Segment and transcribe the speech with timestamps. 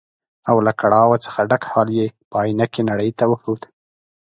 [0.49, 3.61] او له کړاو څخه ډک حال یې په ائينه کې نړۍ ته وښود.